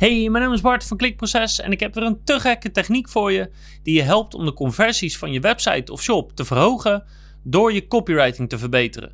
Hey, 0.00 0.28
mijn 0.30 0.44
naam 0.44 0.52
is 0.52 0.60
Bart 0.60 0.84
van 0.84 0.96
Klikproces 0.96 1.60
en 1.60 1.72
ik 1.72 1.80
heb 1.80 1.94
weer 1.94 2.04
een 2.04 2.24
te 2.24 2.40
gekke 2.40 2.70
techniek 2.70 3.08
voor 3.08 3.32
je 3.32 3.50
die 3.82 3.94
je 3.94 4.02
helpt 4.02 4.34
om 4.34 4.44
de 4.44 4.52
conversies 4.52 5.18
van 5.18 5.32
je 5.32 5.40
website 5.40 5.92
of 5.92 6.02
shop 6.02 6.32
te 6.36 6.44
verhogen 6.44 7.04
door 7.42 7.72
je 7.72 7.86
copywriting 7.86 8.48
te 8.48 8.58
verbeteren. 8.58 9.12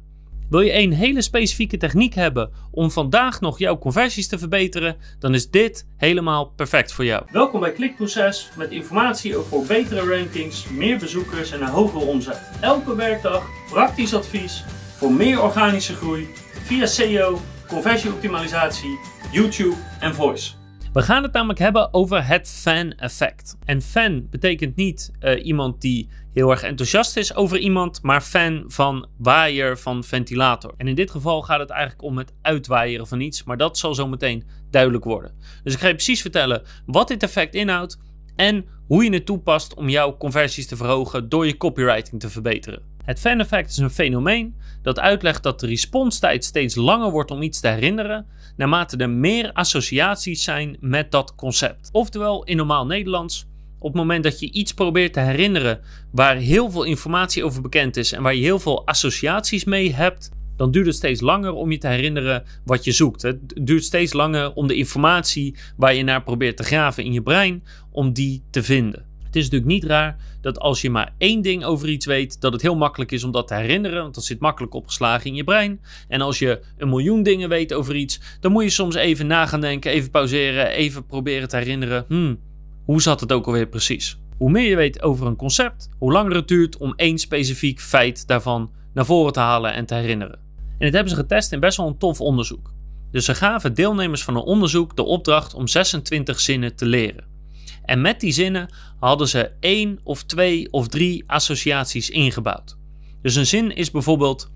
Wil 0.51 0.61
je 0.61 0.75
een 0.75 0.93
hele 0.93 1.23
specifieke 1.23 1.77
techniek 1.77 2.15
hebben 2.15 2.51
om 2.71 2.91
vandaag 2.91 3.41
nog 3.41 3.59
jouw 3.59 3.79
conversies 3.79 4.29
te 4.29 4.39
verbeteren, 4.39 4.97
dan 5.19 5.35
is 5.35 5.51
dit 5.51 5.87
helemaal 5.97 6.47
perfect 6.47 6.93
voor 6.93 7.05
jou. 7.05 7.25
Welkom 7.33 7.61
bij 7.61 7.73
Klikproces 7.73 8.51
met 8.57 8.71
informatie 8.71 9.37
over 9.37 9.67
betere 9.67 10.17
rankings, 10.17 10.69
meer 10.69 10.99
bezoekers 10.99 11.51
en 11.51 11.63
een 11.63 11.69
hogere 11.69 12.05
omzet. 12.05 12.51
Elke 12.61 12.97
werkdag 12.97 13.47
praktisch 13.71 14.15
advies 14.15 14.65
voor 14.97 15.13
meer 15.13 15.43
organische 15.43 15.95
groei 15.95 16.29
via 16.65 16.87
SEO, 16.87 17.41
conversieoptimalisatie, 17.69 18.99
YouTube 19.33 19.77
en 20.01 20.15
voice. 20.15 20.56
We 20.97 21.03
gaan 21.03 21.23
het 21.23 21.33
namelijk 21.33 21.59
hebben 21.59 21.95
over 21.95 22.27
het 22.27 22.49
fan-effect. 22.49 23.57
En 23.65 23.83
fan 23.83 24.27
betekent 24.31 24.77
niet 24.77 25.11
uh, 25.21 25.45
iemand 25.45 25.81
die 25.81 26.09
heel 26.33 26.51
erg 26.51 26.63
enthousiast 26.63 27.17
is 27.17 27.35
over 27.35 27.59
iemand, 27.59 28.03
maar 28.03 28.21
fan 28.21 28.65
van 28.67 29.09
waaier 29.19 29.79
van 29.79 30.05
ventilator. 30.05 30.75
En 30.77 30.89
in 30.89 30.95
dit 30.95 31.11
geval 31.11 31.43
gaat 31.43 31.59
het 31.59 31.71
eigenlijk 31.71 32.03
om 32.03 32.19
het 32.19 32.33
uitwaaieren 32.43 33.07
van 33.07 33.21
iets, 33.21 33.45
maar 33.45 33.57
dat 33.57 33.79
zal 33.79 33.95
zo 33.95 34.09
meteen 34.09 34.45
duidelijk 34.71 35.05
worden. 35.05 35.35
Dus 35.63 35.75
ik 35.75 35.81
ga 35.81 35.89
je 35.89 35.95
precies 35.95 36.21
vertellen 36.21 36.63
wat 36.87 37.09
dit 37.09 37.23
effect 37.23 37.55
inhoudt 37.55 37.99
en 38.37 38.65
hoe 38.87 39.05
je 39.05 39.13
het 39.13 39.27
toepast 39.27 39.75
om 39.75 39.89
jouw 39.89 40.17
conversies 40.17 40.67
te 40.67 40.77
verhogen 40.77 41.29
door 41.29 41.47
je 41.47 41.57
copywriting 41.57 42.21
te 42.21 42.31
verbeteren. 42.31 42.96
Het 43.07 43.21
fan 43.21 43.41
effect 43.41 43.71
is 43.71 43.77
een 43.77 43.91
fenomeen 43.91 44.55
dat 44.83 44.99
uitlegt 44.99 45.43
dat 45.43 45.61
de 45.61 45.67
responstijd 45.67 46.45
steeds 46.45 46.75
langer 46.75 47.11
wordt 47.11 47.31
om 47.31 47.43
iets 47.43 47.61
te 47.61 47.69
herinneren, 47.69 48.27
naarmate 48.57 48.97
er 48.97 49.11
meer 49.11 49.53
associaties 49.53 50.45
zijn 50.45 50.77
met 50.81 51.11
dat 51.11 51.35
concept. 51.35 51.89
Oftewel, 51.93 52.45
in 52.45 52.57
normaal 52.57 52.87
Nederlands, 52.87 53.47
op 53.79 53.93
het 53.93 54.01
moment 54.01 54.25
dat 54.25 54.41
je 54.41 54.53
iets 54.53 54.75
probeert 54.75 55.13
te 55.13 55.21
herinneren 55.21 55.81
waar 56.11 56.37
heel 56.37 56.71
veel 56.71 56.85
informatie 56.85 57.45
over 57.45 57.63
bekend 57.63 57.97
is 57.97 58.13
en 58.13 58.23
waar 58.23 58.35
je 58.35 58.43
heel 58.43 58.59
veel 58.59 58.87
associaties 58.87 59.65
mee 59.65 59.95
hebt, 59.95 60.31
dan 60.57 60.71
duurt 60.71 60.87
het 60.87 60.95
steeds 60.95 61.21
langer 61.21 61.53
om 61.53 61.71
je 61.71 61.79
te 61.79 61.89
herinneren 61.89 62.45
wat 62.65 62.85
je 62.85 62.93
zoekt. 62.93 63.23
Het 63.23 63.39
duurt 63.67 63.85
steeds 63.85 64.13
langer 64.13 64.53
om 64.53 64.67
de 64.67 64.77
informatie 64.77 65.57
waar 65.77 65.95
je 65.95 66.03
naar 66.03 66.23
probeert 66.23 66.57
te 66.57 66.63
graven 66.65 67.05
in 67.05 67.13
je 67.13 67.23
brein, 67.23 67.65
om 67.91 68.13
die 68.13 68.43
te 68.51 68.63
vinden. 68.63 69.05
Het 69.37 69.45
is 69.45 69.51
natuurlijk 69.51 69.81
niet 69.81 69.91
raar 69.91 70.17
dat 70.41 70.59
als 70.59 70.81
je 70.81 70.91
maar 70.91 71.15
één 71.19 71.43
ding 71.43 71.65
over 71.65 71.89
iets 71.89 72.07
weet, 72.07 72.41
dat 72.41 72.53
het 72.53 72.63
heel 72.63 72.77
makkelijk 72.77 73.13
is 73.13 73.25
om 73.25 73.31
dat 73.31 73.49
te 73.49 73.55
herinneren, 73.55 74.03
want 74.03 74.15
dat 74.15 74.25
zit 74.25 74.41
makkelijk 74.41 74.75
opgeslagen 74.75 75.27
in 75.27 75.35
je 75.35 75.45
brein. 75.45 75.81
En 76.09 76.21
als 76.21 76.39
je 76.39 76.61
een 76.77 76.89
miljoen 76.89 77.23
dingen 77.23 77.49
weet 77.49 77.73
over 77.73 77.97
iets, 77.97 78.21
dan 78.41 78.53
moet 78.53 78.63
je 78.63 78.71
soms 78.71 78.95
even 78.95 79.27
na 79.27 79.47
gaan 79.47 79.61
denken, 79.61 79.91
even 79.91 80.11
pauzeren, 80.11 80.67
even 80.67 81.07
proberen 81.07 81.49
te 81.49 81.57
herinneren. 81.57 82.05
Hmm, 82.09 82.39
hoe 82.85 83.03
zat 83.03 83.21
het 83.21 83.33
ook 83.33 83.47
alweer 83.47 83.67
precies? 83.67 84.19
Hoe 84.37 84.51
meer 84.51 84.69
je 84.69 84.77
weet 84.77 85.03
over 85.03 85.27
een 85.27 85.37
concept, 85.37 85.89
hoe 85.99 86.13
langer 86.13 86.35
het 86.35 86.49
duurt 86.49 86.77
om 86.77 86.93
één 86.97 87.19
specifiek 87.19 87.81
feit 87.81 88.27
daarvan 88.27 88.71
naar 88.95 89.07
voren 89.07 89.33
te 89.33 89.41
halen 89.41 89.73
en 89.73 89.87
te 89.87 89.95
herinneren. 89.95 90.39
En 90.59 90.85
dit 90.85 90.93
hebben 90.93 91.13
ze 91.13 91.19
getest 91.19 91.53
in 91.53 91.61
best 91.61 91.77
wel 91.77 91.87
een 91.87 91.99
tof 91.99 92.21
onderzoek. 92.21 92.73
Dus 93.11 93.25
ze 93.25 93.35
gaven 93.35 93.75
deelnemers 93.75 94.25
van 94.25 94.37
een 94.37 94.43
onderzoek 94.43 94.97
de 94.97 95.05
opdracht 95.05 95.55
om 95.55 95.69
26 95.69 96.41
zinnen 96.41 96.77
te 96.77 96.87
leren. 96.87 97.36
En 97.85 98.01
met 98.01 98.21
die 98.21 98.33
zinnen 98.33 98.69
hadden 98.99 99.29
ze 99.29 99.51
één 99.61 99.99
of 100.03 100.23
twee 100.23 100.73
of 100.73 100.89
drie 100.89 101.25
associaties 101.27 102.11
ingebouwd. 102.11 102.77
Dus 103.23 103.35
een 103.35 103.47
zin 103.47 103.77
is 103.77 103.91
bijvoorbeeld: 103.91 104.51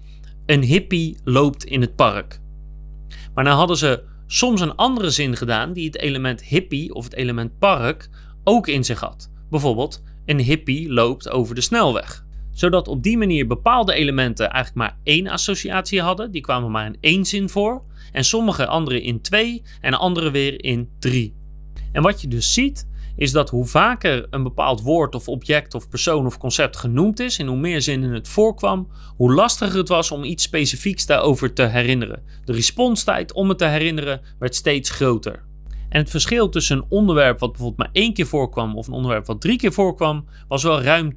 Een 0.46 0.62
hippie 0.62 1.16
loopt 1.24 1.64
in 1.64 1.80
het 1.80 1.96
park. 1.96 2.40
Maar 3.34 3.44
dan 3.44 3.56
hadden 3.56 3.76
ze 3.76 4.02
soms 4.26 4.60
een 4.60 4.74
andere 4.74 5.10
zin 5.10 5.36
gedaan 5.36 5.72
die 5.72 5.86
het 5.86 5.98
element 5.98 6.42
hippie 6.42 6.94
of 6.94 7.04
het 7.04 7.14
element 7.14 7.58
park 7.58 8.08
ook 8.44 8.66
in 8.66 8.84
zich 8.84 9.00
had. 9.00 9.30
Bijvoorbeeld: 9.50 10.02
Een 10.24 10.40
hippie 10.40 10.92
loopt 10.92 11.30
over 11.30 11.54
de 11.54 11.60
snelweg. 11.60 12.24
Zodat 12.52 12.88
op 12.88 13.02
die 13.02 13.18
manier 13.18 13.46
bepaalde 13.46 13.92
elementen 13.92 14.50
eigenlijk 14.50 14.86
maar 14.86 14.98
één 15.02 15.26
associatie 15.26 16.00
hadden, 16.00 16.30
die 16.30 16.40
kwamen 16.40 16.70
maar 16.70 16.86
in 16.86 16.96
één 17.00 17.24
zin 17.24 17.48
voor, 17.48 17.82
en 18.12 18.24
sommige 18.24 18.66
andere 18.66 19.00
in 19.02 19.20
twee 19.20 19.62
en 19.80 19.94
andere 19.94 20.30
weer 20.30 20.64
in 20.64 20.88
drie. 20.98 21.34
En 21.92 22.02
wat 22.02 22.20
je 22.20 22.28
dus 22.28 22.52
ziet, 22.52 22.88
is 23.20 23.32
dat 23.32 23.50
hoe 23.50 23.66
vaker 23.66 24.26
een 24.30 24.42
bepaald 24.42 24.82
woord 24.82 25.14
of 25.14 25.28
object 25.28 25.74
of 25.74 25.88
persoon 25.88 26.26
of 26.26 26.38
concept 26.38 26.76
genoemd 26.76 27.20
is 27.20 27.38
en 27.38 27.46
hoe 27.46 27.56
meer 27.56 27.82
zinnen 27.82 28.12
het 28.12 28.28
voorkwam, 28.28 28.88
hoe 29.16 29.34
lastiger 29.34 29.78
het 29.78 29.88
was 29.88 30.10
om 30.10 30.24
iets 30.24 30.42
specifieks 30.42 31.06
daarover 31.06 31.52
te 31.52 31.62
herinneren. 31.62 32.22
De 32.44 32.52
responstijd 32.52 33.32
om 33.32 33.48
het 33.48 33.58
te 33.58 33.64
herinneren 33.64 34.20
werd 34.38 34.54
steeds 34.54 34.90
groter. 34.90 35.44
En 35.88 36.00
het 36.00 36.10
verschil 36.10 36.48
tussen 36.48 36.76
een 36.76 36.84
onderwerp 36.88 37.38
wat 37.38 37.50
bijvoorbeeld 37.50 37.78
maar 37.78 38.02
één 38.02 38.12
keer 38.12 38.26
voorkwam 38.26 38.76
of 38.76 38.86
een 38.86 38.92
onderwerp 38.92 39.26
wat 39.26 39.40
drie 39.40 39.56
keer 39.56 39.72
voorkwam, 39.72 40.24
was 40.48 40.62
wel 40.62 40.82
ruim 40.82 41.12
10%. 41.12 41.14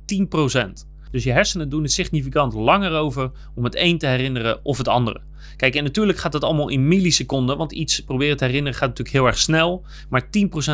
Dus 1.11 1.23
je 1.23 1.31
hersenen 1.31 1.69
doen 1.69 1.83
het 1.83 1.91
significant 1.91 2.53
langer 2.53 2.91
over 2.91 3.31
om 3.55 3.63
het 3.63 3.75
een 3.75 3.97
te 3.97 4.07
herinneren 4.07 4.65
of 4.65 4.77
het 4.77 4.87
andere. 4.87 5.21
Kijk, 5.55 5.75
en 5.75 5.83
natuurlijk 5.83 6.17
gaat 6.17 6.33
het 6.33 6.43
allemaal 6.43 6.69
in 6.69 6.87
milliseconden, 6.87 7.57
want 7.57 7.71
iets 7.71 7.99
proberen 7.99 8.37
te 8.37 8.45
herinneren 8.45 8.77
gaat 8.77 8.87
natuurlijk 8.87 9.15
heel 9.15 9.25
erg 9.25 9.37
snel. 9.37 9.85
Maar 10.09 10.23
10% 10.23 10.27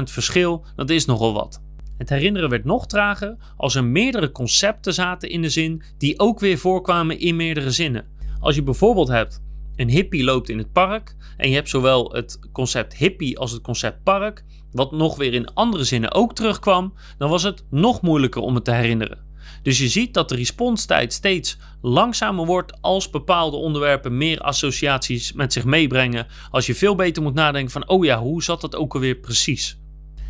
verschil, 0.03 0.65
dat 0.75 0.89
is 0.89 1.05
nogal 1.05 1.33
wat. 1.33 1.61
Het 1.97 2.09
herinneren 2.09 2.49
werd 2.49 2.65
nog 2.65 2.87
trager 2.87 3.37
als 3.57 3.75
er 3.75 3.83
meerdere 3.83 4.31
concepten 4.31 4.93
zaten 4.93 5.29
in 5.29 5.41
de 5.41 5.49
zin 5.49 5.83
die 5.97 6.19
ook 6.19 6.39
weer 6.39 6.57
voorkwamen 6.57 7.19
in 7.19 7.35
meerdere 7.35 7.71
zinnen. 7.71 8.05
Als 8.39 8.55
je 8.55 8.63
bijvoorbeeld 8.63 9.07
hebt 9.07 9.41
een 9.75 9.89
hippie 9.89 10.23
loopt 10.23 10.49
in 10.49 10.57
het 10.57 10.71
park 10.71 11.15
en 11.37 11.49
je 11.49 11.55
hebt 11.55 11.69
zowel 11.69 12.11
het 12.11 12.39
concept 12.51 12.95
hippie 12.95 13.39
als 13.39 13.51
het 13.51 13.61
concept 13.61 14.03
park, 14.03 14.43
wat 14.71 14.91
nog 14.91 15.17
weer 15.17 15.33
in 15.33 15.53
andere 15.53 15.83
zinnen 15.83 16.13
ook 16.13 16.35
terugkwam, 16.35 16.93
dan 17.17 17.29
was 17.29 17.43
het 17.43 17.63
nog 17.69 18.01
moeilijker 18.01 18.41
om 18.41 18.55
het 18.55 18.65
te 18.65 18.71
herinneren. 18.71 19.28
Dus 19.63 19.77
je 19.77 19.87
ziet 19.87 20.13
dat 20.13 20.29
de 20.29 20.35
responstijd 20.35 21.13
steeds 21.13 21.57
langzamer 21.81 22.45
wordt 22.45 22.81
als 22.81 23.09
bepaalde 23.09 23.57
onderwerpen 23.57 24.17
meer 24.17 24.39
associaties 24.39 25.33
met 25.33 25.53
zich 25.53 25.65
meebrengen. 25.65 26.27
Als 26.51 26.65
je 26.65 26.75
veel 26.75 26.95
beter 26.95 27.23
moet 27.23 27.33
nadenken 27.33 27.71
van, 27.71 27.87
oh 27.87 28.05
ja, 28.05 28.19
hoe 28.19 28.43
zat 28.43 28.61
dat 28.61 28.75
ook 28.75 28.93
alweer 28.93 29.15
precies? 29.15 29.79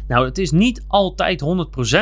Nou, 0.10 0.26
het 0.26 0.38
is 0.38 0.52
niet 0.52 0.84
altijd 0.88 1.44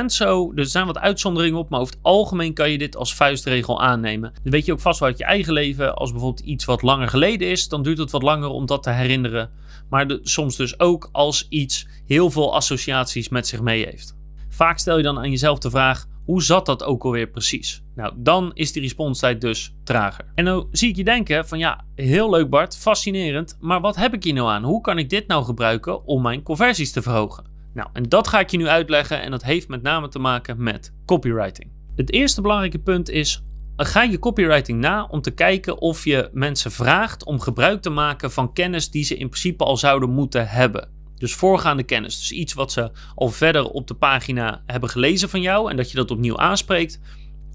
100% 0.01 0.05
zo. 0.05 0.51
Er 0.55 0.65
zijn 0.65 0.85
wat 0.85 0.97
uitzonderingen 0.97 1.59
op, 1.59 1.69
maar 1.69 1.79
over 1.79 1.93
het 1.93 2.03
algemeen 2.03 2.53
kan 2.53 2.71
je 2.71 2.77
dit 2.77 2.95
als 2.95 3.15
vuistregel 3.15 3.81
aannemen. 3.81 4.33
Dan 4.43 4.51
weet 4.51 4.65
je 4.65 4.71
ook 4.71 4.79
vast 4.79 4.99
wel 4.99 5.09
uit 5.09 5.17
je 5.17 5.23
eigen 5.23 5.53
leven. 5.53 5.95
Als 5.95 6.11
bijvoorbeeld 6.11 6.45
iets 6.45 6.65
wat 6.65 6.81
langer 6.81 7.07
geleden 7.07 7.49
is, 7.49 7.67
dan 7.67 7.83
duurt 7.83 7.97
het 7.97 8.11
wat 8.11 8.21
langer 8.21 8.49
om 8.49 8.65
dat 8.65 8.83
te 8.83 8.89
herinneren. 8.89 9.49
Maar 9.89 10.17
soms 10.21 10.55
dus 10.55 10.79
ook 10.79 11.09
als 11.11 11.45
iets 11.49 11.87
heel 12.05 12.31
veel 12.31 12.55
associaties 12.55 13.29
met 13.29 13.47
zich 13.47 13.61
mee 13.61 13.85
heeft. 13.85 14.15
Vaak 14.49 14.77
stel 14.77 14.97
je 14.97 15.03
dan 15.03 15.17
aan 15.17 15.29
jezelf 15.29 15.59
de 15.59 15.69
vraag: 15.69 16.05
hoe 16.27 16.43
zat 16.43 16.65
dat 16.65 16.83
ook 16.83 17.03
alweer 17.03 17.27
precies? 17.27 17.83
Nou, 17.95 18.13
dan 18.17 18.51
is 18.53 18.71
die 18.71 18.81
responstijd 18.81 19.41
dus 19.41 19.75
trager. 19.83 20.31
En 20.35 20.45
dan 20.45 20.67
zie 20.71 20.89
ik 20.89 20.95
je 20.95 21.03
denken 21.03 21.47
van 21.47 21.59
ja, 21.59 21.85
heel 21.95 22.29
leuk 22.29 22.49
Bart, 22.49 22.77
fascinerend, 22.77 23.57
maar 23.59 23.81
wat 23.81 23.95
heb 23.95 24.13
ik 24.13 24.23
hier 24.23 24.33
nou 24.33 24.49
aan? 24.49 24.63
Hoe 24.63 24.81
kan 24.81 24.97
ik 24.97 25.09
dit 25.09 25.27
nou 25.27 25.43
gebruiken 25.43 26.05
om 26.05 26.21
mijn 26.21 26.43
conversies 26.43 26.91
te 26.91 27.01
verhogen? 27.01 27.45
Nou, 27.73 27.89
en 27.93 28.03
dat 28.03 28.27
ga 28.27 28.39
ik 28.39 28.49
je 28.49 28.57
nu 28.57 28.67
uitleggen 28.67 29.21
en 29.21 29.31
dat 29.31 29.43
heeft 29.43 29.67
met 29.67 29.81
name 29.81 30.07
te 30.07 30.19
maken 30.19 30.63
met 30.63 30.93
copywriting. 31.05 31.71
Het 31.95 32.11
eerste 32.11 32.41
belangrijke 32.41 32.79
punt 32.79 33.09
is 33.09 33.41
Ga 33.79 34.03
je 34.03 34.19
copywriting 34.19 34.79
na 34.79 35.05
om 35.05 35.21
te 35.21 35.31
kijken 35.31 35.81
of 35.81 36.05
je 36.05 36.29
mensen 36.33 36.71
vraagt 36.71 37.25
om 37.25 37.39
gebruik 37.39 37.81
te 37.81 37.89
maken 37.89 38.31
van 38.31 38.53
kennis 38.53 38.89
die 38.89 39.03
ze 39.03 39.17
in 39.17 39.29
principe 39.29 39.63
al 39.63 39.77
zouden 39.77 40.09
moeten 40.09 40.47
hebben. 40.47 40.89
Dus 41.17 41.33
voorgaande 41.33 41.83
kennis. 41.83 42.19
Dus 42.19 42.31
iets 42.31 42.53
wat 42.53 42.71
ze 42.71 42.91
al 43.15 43.29
verder 43.29 43.69
op 43.69 43.87
de 43.87 43.93
pagina 43.93 44.61
hebben 44.65 44.89
gelezen 44.89 45.29
van 45.29 45.41
jou 45.41 45.69
en 45.69 45.77
dat 45.77 45.91
je 45.91 45.97
dat 45.97 46.11
opnieuw 46.11 46.37
aanspreekt. 46.37 46.99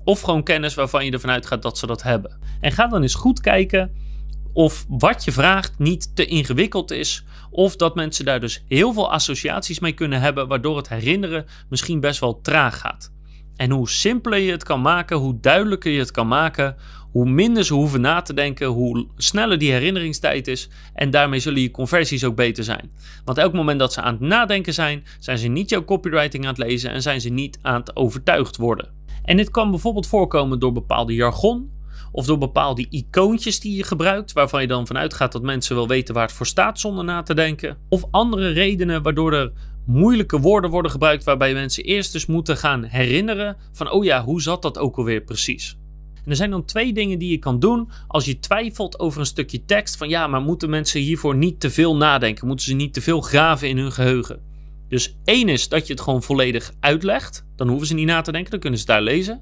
Of 0.05 0.21
gewoon 0.21 0.43
kennis 0.43 0.75
waarvan 0.75 1.05
je 1.05 1.11
ervan 1.11 1.31
uitgaat 1.31 1.63
dat 1.63 1.79
ze 1.79 1.87
dat 1.87 2.03
hebben. 2.03 2.39
En 2.61 2.73
ga 2.73 2.87
dan 2.87 3.03
eens 3.03 3.15
goed 3.15 3.41
kijken 3.41 3.93
of 4.53 4.85
wat 4.89 5.25
je 5.25 5.33
vraagt 5.33 5.79
niet 5.79 6.17
te 6.17 6.27
ingewikkeld 6.27 6.91
is. 6.91 7.25
Of 7.51 7.77
dat 7.77 7.95
mensen 7.95 8.25
daar 8.25 8.41
dus 8.41 8.65
heel 8.69 8.93
veel 8.93 9.13
associaties 9.13 9.79
mee 9.79 9.93
kunnen 9.93 10.21
hebben, 10.21 10.49
waardoor 10.49 10.77
het 10.77 10.89
herinneren 10.89 11.47
misschien 11.69 12.01
best 12.01 12.21
wel 12.21 12.41
traag 12.41 12.79
gaat. 12.79 13.13
En 13.57 13.71
hoe 13.71 13.89
simpeler 13.89 14.39
je 14.39 14.51
het 14.51 14.65
kan 14.65 14.81
maken, 14.81 15.17
hoe 15.17 15.41
duidelijker 15.41 15.93
je 15.93 15.99
het 15.99 16.11
kan 16.11 16.29
maken, 16.29 16.77
hoe 17.13 17.31
minder 17.31 17.65
ze 17.65 17.75
hoeven 17.75 18.01
na 18.01 18.23
te 18.23 18.35
denken, 18.35 18.67
hoe 18.67 19.07
sneller 19.17 19.59
die 19.59 19.73
herinneringstijd 19.73 20.49
is. 20.49 20.69
En 20.95 21.11
daarmee 21.11 21.41
zullen 21.41 21.61
je 21.61 21.71
conversies 21.71 22.25
ook 22.25 22.37
beter 22.37 22.65
zijn. 22.65 22.91
Want 23.25 23.39
elk 23.39 23.53
moment 23.53 23.79
dat 23.79 23.93
ze 23.93 24.01
aan 24.01 24.13
het 24.13 24.23
nadenken 24.23 24.75
zijn, 24.75 25.05
zijn 25.19 25.39
ze 25.39 25.49
niet 25.49 25.71
jouw 25.71 25.85
copywriting 25.85 26.45
aan 26.45 26.55
het 26.55 26.59
lezen 26.59 26.91
en 26.91 27.03
zijn 27.03 27.21
ze 27.21 27.29
niet 27.29 27.59
aan 27.63 27.81
het 27.81 27.97
overtuigd 27.97 28.57
worden. 28.57 28.89
En 29.25 29.37
dit 29.37 29.51
kan 29.51 29.71
bijvoorbeeld 29.71 30.07
voorkomen 30.07 30.59
door 30.59 30.73
bepaalde 30.73 31.15
jargon 31.15 31.71
of 32.13 32.27
door 32.27 32.39
bepaalde 32.39 32.87
icoontjes 32.91 33.61
die 33.61 33.77
je 33.77 33.85
gebruikt, 33.85 34.33
waarvan 34.33 34.61
je 34.61 34.67
dan 34.67 34.87
vanuit 34.87 35.15
gaat 35.15 35.33
dat 35.33 35.43
mensen 35.43 35.77
wel 35.77 35.89
weten 35.89 36.15
waar 36.15 36.27
het 36.27 36.33
voor 36.33 36.47
staat 36.47 36.81
zonder 36.81 37.05
na 37.05 37.23
te 37.23 37.35
denken. 37.35 37.77
Of 37.89 38.05
andere 38.11 38.49
redenen 38.49 39.03
waardoor 39.03 39.33
er 39.33 39.53
moeilijke 39.87 40.41
woorden 40.41 40.71
worden 40.71 40.91
gebruikt 40.91 41.25
waarbij 41.25 41.55
mensen 41.55 41.85
eerst 41.85 42.13
dus 42.13 42.27
moeten 42.27 42.57
gaan 42.57 42.83
herinneren 42.83 43.57
van 43.73 43.91
oh 43.91 44.05
ja, 44.05 44.25
hoe 44.25 44.43
zat 44.43 44.63
dat 44.63 44.79
ook 44.79 44.97
alweer 44.97 45.21
precies? 45.21 45.77
En 46.25 46.31
er 46.31 46.37
zijn 46.37 46.51
dan 46.51 46.65
twee 46.65 46.93
dingen 46.93 47.19
die 47.19 47.31
je 47.31 47.39
kan 47.39 47.59
doen 47.61 47.91
als 48.09 48.25
je 48.25 48.39
twijfelt 48.39 48.99
over 48.99 49.21
een 49.21 49.27
stukje 49.27 49.65
tekst. 49.65 49.97
Van 49.97 50.09
ja, 50.09 50.27
maar 50.27 50.43
moeten 50.43 50.71
mensen 50.71 51.01
hiervoor 51.01 51.37
niet 51.37 51.61
te 51.61 51.71
veel 51.71 51.97
nadenken? 51.97 52.47
Moeten 52.47 52.67
ze 52.67 52.75
niet 52.75 52.95
te 52.95 53.01
veel 53.01 53.21
graven 53.21 53.69
in 53.69 53.79
hun 53.79 53.93
geheugen? 53.93 54.41
Dus 54.89 55.17
één 55.25 55.49
is 55.49 55.69
dat 55.69 55.87
je 55.87 55.93
het 55.93 56.03
gewoon 56.03 56.23
volledig 56.23 56.73
uitlegt. 56.81 57.45
Dan 57.57 57.69
hoeven 57.69 57.87
ze 57.87 57.95
niet 57.95 58.07
na 58.07 58.21
te 58.21 58.33
denken, 58.33 58.51
dan 58.51 58.61
kunnen 58.61 58.79
ze 58.79 58.87
daar 58.87 59.03
lezen. 59.03 59.41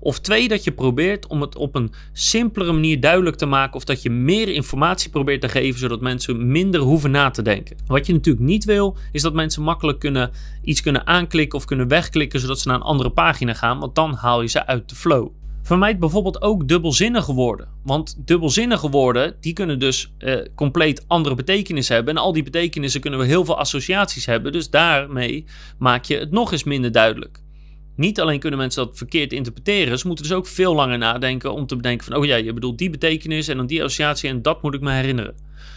Of 0.00 0.20
twee, 0.20 0.48
dat 0.48 0.64
je 0.64 0.72
probeert 0.72 1.26
om 1.26 1.40
het 1.40 1.56
op 1.56 1.74
een 1.74 1.92
simpelere 2.12 2.72
manier 2.72 3.00
duidelijk 3.00 3.36
te 3.36 3.46
maken. 3.46 3.74
Of 3.74 3.84
dat 3.84 4.02
je 4.02 4.10
meer 4.10 4.48
informatie 4.48 5.10
probeert 5.10 5.40
te 5.40 5.48
geven, 5.48 5.80
zodat 5.80 6.00
mensen 6.00 6.50
minder 6.50 6.80
hoeven 6.80 7.10
na 7.10 7.30
te 7.30 7.42
denken. 7.42 7.76
Wat 7.86 8.06
je 8.06 8.12
natuurlijk 8.12 8.46
niet 8.46 8.64
wil, 8.64 8.96
is 9.12 9.22
dat 9.22 9.34
mensen 9.34 9.62
makkelijk 9.62 9.98
kunnen, 9.98 10.30
iets 10.62 10.80
kunnen 10.80 11.06
aanklikken 11.06 11.58
of 11.58 11.64
kunnen 11.64 11.88
wegklikken, 11.88 12.40
zodat 12.40 12.60
ze 12.60 12.68
naar 12.68 12.76
een 12.76 12.82
andere 12.82 13.10
pagina 13.10 13.54
gaan. 13.54 13.78
Want 13.78 13.94
dan 13.94 14.14
haal 14.14 14.42
je 14.42 14.48
ze 14.48 14.66
uit 14.66 14.88
de 14.88 14.94
flow. 14.94 15.28
Vermijd 15.62 15.98
bijvoorbeeld 15.98 16.42
ook 16.42 16.68
dubbelzinnige 16.68 17.32
woorden. 17.32 17.68
Want 17.84 18.26
dubbelzinnige 18.26 18.90
woorden, 18.90 19.36
die 19.40 19.52
kunnen 19.52 19.78
dus 19.78 20.12
eh, 20.18 20.36
compleet 20.54 21.04
andere 21.06 21.34
betekenissen 21.34 21.94
hebben. 21.94 22.16
En 22.16 22.22
al 22.22 22.32
die 22.32 22.42
betekenissen 22.42 23.00
kunnen 23.00 23.20
we 23.20 23.26
heel 23.26 23.44
veel 23.44 23.58
associaties 23.58 24.26
hebben. 24.26 24.52
Dus 24.52 24.70
daarmee 24.70 25.44
maak 25.78 26.04
je 26.04 26.16
het 26.16 26.30
nog 26.30 26.52
eens 26.52 26.64
minder 26.64 26.92
duidelijk. 26.92 27.40
Niet 27.96 28.20
alleen 28.20 28.38
kunnen 28.38 28.58
mensen 28.58 28.84
dat 28.84 28.96
verkeerd 28.96 29.32
interpreteren, 29.32 29.98
ze 29.98 30.06
moeten 30.06 30.24
dus 30.24 30.34
ook 30.34 30.46
veel 30.46 30.74
langer 30.74 30.98
nadenken 30.98 31.52
om 31.52 31.66
te 31.66 31.76
bedenken 31.76 32.06
van, 32.06 32.16
oh 32.16 32.24
ja, 32.24 32.36
je 32.36 32.52
bedoelt 32.52 32.78
die 32.78 32.90
betekenis 32.90 33.48
en 33.48 33.56
dan 33.56 33.66
die 33.66 33.82
associatie 33.82 34.28
en 34.28 34.42
dat 34.42 34.62
moet 34.62 34.74
ik 34.74 34.80
me 34.80 34.92
herinneren. 34.92 35.34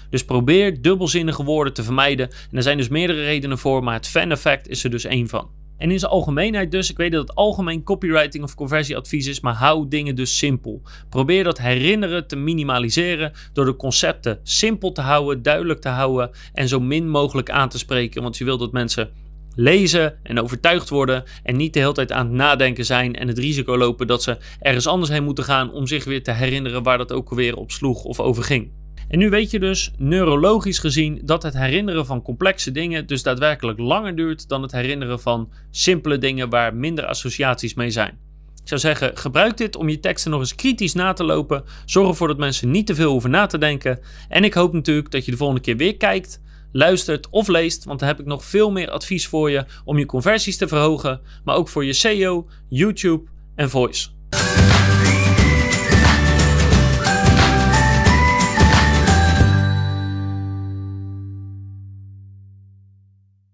Dus 0.09 0.25
probeer 0.25 0.81
dubbelzinnige 0.81 1.43
woorden 1.43 1.73
te 1.73 1.83
vermijden. 1.83 2.29
En 2.29 2.57
er 2.57 2.63
zijn 2.63 2.77
dus 2.77 2.87
meerdere 2.87 3.23
redenen 3.23 3.57
voor, 3.57 3.83
maar 3.83 3.93
het 3.93 4.07
fan 4.07 4.31
effect 4.31 4.67
is 4.67 4.83
er 4.83 4.89
dus 4.89 5.03
één 5.03 5.27
van. 5.27 5.49
En 5.77 5.91
in 5.91 5.99
zijn 5.99 6.11
algemeenheid 6.11 6.71
dus, 6.71 6.89
ik 6.89 6.97
weet 6.97 7.11
dat 7.11 7.27
het 7.27 7.35
algemeen 7.35 7.83
copywriting 7.83 8.43
of 8.43 8.55
conversieadvies 8.55 9.27
is, 9.27 9.39
maar 9.39 9.53
hou 9.53 9.87
dingen 9.87 10.15
dus 10.15 10.37
simpel. 10.37 10.81
Probeer 11.09 11.43
dat 11.43 11.57
herinneren 11.57 12.27
te 12.27 12.35
minimaliseren 12.35 13.31
door 13.53 13.65
de 13.65 13.75
concepten 13.75 14.39
simpel 14.43 14.91
te 14.91 15.01
houden, 15.01 15.41
duidelijk 15.41 15.81
te 15.81 15.89
houden 15.89 16.31
en 16.53 16.67
zo 16.67 16.79
min 16.79 17.09
mogelijk 17.09 17.49
aan 17.49 17.69
te 17.69 17.77
spreken. 17.77 18.21
Want 18.21 18.37
je 18.37 18.43
wilt 18.43 18.59
dat 18.59 18.71
mensen 18.71 19.09
lezen 19.55 20.17
en 20.23 20.41
overtuigd 20.41 20.89
worden 20.89 21.23
en 21.43 21.55
niet 21.55 21.73
de 21.73 21.79
hele 21.79 21.93
tijd 21.93 22.11
aan 22.11 22.25
het 22.25 22.35
nadenken 22.35 22.85
zijn 22.85 23.15
en 23.15 23.27
het 23.27 23.37
risico 23.37 23.77
lopen 23.77 24.07
dat 24.07 24.23
ze 24.23 24.37
ergens 24.59 24.87
anders 24.87 25.11
heen 25.11 25.23
moeten 25.23 25.43
gaan 25.43 25.71
om 25.71 25.87
zich 25.87 26.03
weer 26.03 26.23
te 26.23 26.31
herinneren 26.31 26.83
waar 26.83 26.97
dat 26.97 27.11
ook 27.11 27.29
alweer 27.29 27.55
op 27.55 27.71
sloeg 27.71 28.03
of 28.03 28.19
over 28.19 28.43
ging. 28.43 28.84
En 29.07 29.19
nu 29.19 29.29
weet 29.29 29.51
je 29.51 29.59
dus 29.59 29.91
neurologisch 29.97 30.79
gezien 30.79 31.21
dat 31.23 31.43
het 31.43 31.53
herinneren 31.53 32.05
van 32.05 32.21
complexe 32.21 32.71
dingen 32.71 33.07
dus 33.07 33.23
daadwerkelijk 33.23 33.79
langer 33.79 34.15
duurt 34.15 34.49
dan 34.49 34.61
het 34.61 34.71
herinneren 34.71 35.19
van 35.19 35.49
simpele 35.71 36.17
dingen 36.17 36.49
waar 36.49 36.75
minder 36.75 37.05
associaties 37.05 37.73
mee 37.73 37.89
zijn. 37.89 38.17
Ik 38.61 38.71
zou 38.71 38.79
zeggen, 38.81 39.17
gebruik 39.17 39.57
dit 39.57 39.75
om 39.75 39.89
je 39.89 39.99
teksten 39.99 40.31
nog 40.31 40.39
eens 40.39 40.55
kritisch 40.55 40.93
na 40.93 41.13
te 41.13 41.23
lopen. 41.23 41.63
Zorg 41.85 42.07
ervoor 42.07 42.27
dat 42.27 42.37
mensen 42.37 42.71
niet 42.71 42.87
te 42.87 42.95
veel 42.95 43.11
hoeven 43.11 43.29
na 43.29 43.45
te 43.45 43.57
denken. 43.57 43.99
En 44.29 44.43
ik 44.43 44.53
hoop 44.53 44.73
natuurlijk 44.73 45.11
dat 45.11 45.25
je 45.25 45.31
de 45.31 45.37
volgende 45.37 45.61
keer 45.61 45.77
weer 45.77 45.97
kijkt, 45.97 46.41
luistert 46.71 47.29
of 47.29 47.47
leest, 47.47 47.83
want 47.83 47.99
dan 47.99 48.07
heb 48.07 48.19
ik 48.19 48.25
nog 48.25 48.45
veel 48.45 48.71
meer 48.71 48.89
advies 48.89 49.27
voor 49.27 49.51
je 49.51 49.65
om 49.83 49.97
je 49.97 50.05
conversies 50.05 50.57
te 50.57 50.67
verhogen, 50.67 51.21
maar 51.43 51.55
ook 51.55 51.69
voor 51.69 51.85
je 51.85 51.93
SEO, 51.93 52.47
YouTube 52.67 53.23
en 53.55 53.69
Voice. 53.69 54.14